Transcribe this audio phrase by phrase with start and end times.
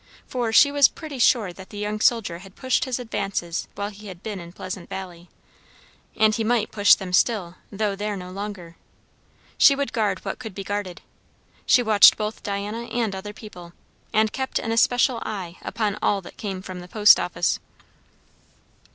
[0.25, 4.07] For she was pretty sure that the young soldier had pushed his advances while he
[4.07, 5.29] had been in Pleasant Valley;
[6.15, 8.75] and he might push them still, though there no longer.
[9.59, 11.01] She would guard what could be guarded.
[11.67, 13.73] She watched both Diana and other people,
[14.11, 17.59] and kept an especial eye upon all that came from the post office.